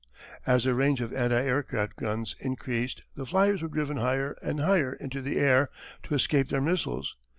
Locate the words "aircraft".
1.43-1.95